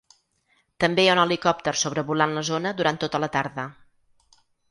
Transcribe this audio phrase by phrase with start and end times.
[0.83, 3.67] També hi ha un helicòpter sobrevolant la zona durant tota la tarda.